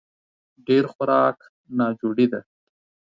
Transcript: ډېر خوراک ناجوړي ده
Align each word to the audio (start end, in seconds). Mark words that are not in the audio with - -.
ډېر 0.67 0.83
خوراک 0.91 1.37
ناجوړي 1.77 2.27
ده 2.31 2.41